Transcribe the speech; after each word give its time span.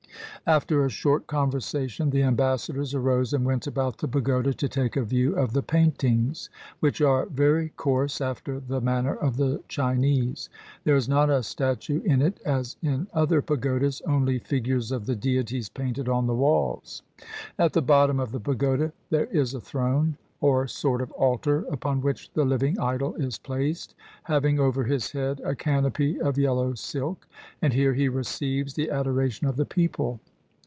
After 0.47 0.83
a 0.83 0.89
short 0.89 1.27
conversation, 1.27 2.09
the 2.09 2.23
ambassadors 2.23 2.95
arose 2.95 3.31
and 3.31 3.45
went 3.45 3.67
about 3.67 3.99
the 3.99 4.07
pagoda 4.07 4.55
to 4.55 4.67
take 4.67 4.95
a 4.97 5.03
view 5.03 5.35
of 5.35 5.53
the 5.53 5.61
paintings, 5.61 6.49
which 6.79 6.99
are 6.99 7.27
very 7.27 7.69
coarse 7.77 8.19
after 8.19 8.59
the 8.59 8.81
manner 8.81 9.13
of 9.15 9.37
the 9.37 9.61
Chinese. 9.67 10.49
There 10.83 10.95
is 10.95 11.07
not 11.07 11.29
a 11.29 11.43
statue 11.43 12.01
in 12.01 12.23
it 12.23 12.39
as 12.43 12.75
in 12.81 13.07
other 13.13 13.43
pagodas, 13.43 14.01
only 14.07 14.39
fig 14.39 14.65
ures 14.65 14.91
of 14.91 15.05
the 15.05 15.15
deities 15.15 15.69
painted 15.69 16.09
on 16.09 16.25
the 16.25 16.33
walls. 16.33 17.03
At 17.59 17.73
the 17.73 17.83
bottom 17.83 18.19
of 18.19 18.31
the 18.31 18.39
pagoda 18.39 18.93
there 19.11 19.27
is 19.27 19.53
a 19.53 19.61
throne, 19.61 20.17
or 20.41 20.65
sort 20.65 21.03
of 21.03 21.11
altar, 21.11 21.63
upon 21.69 22.01
which 22.01 22.33
the 22.33 22.43
living 22.45 22.79
idol 22.79 23.13
is 23.17 23.37
placed, 23.37 23.93
having 24.23 24.59
over 24.59 24.85
his 24.85 25.11
head 25.11 25.39
a 25.41 25.53
canopy 25.53 26.19
of 26.19 26.35
yellow 26.39 26.73
silk; 26.73 27.27
and 27.61 27.73
here 27.73 27.93
he 27.93 28.09
receives 28.09 28.73
the 28.73 28.87
adora 28.91 29.31
tion 29.31 29.47
of 29.47 29.55
the 29.55 29.65
people. 29.65 30.19